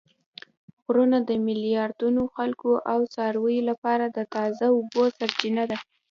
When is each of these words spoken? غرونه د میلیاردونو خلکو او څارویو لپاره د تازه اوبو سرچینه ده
غرونه 0.83 1.17
د 1.29 1.31
میلیاردونو 1.45 2.21
خلکو 2.35 2.71
او 2.91 2.99
څارویو 3.13 3.67
لپاره 3.69 4.05
د 4.07 4.19
تازه 4.35 4.65
اوبو 4.75 5.03
سرچینه 5.17 5.63
ده 5.71 5.77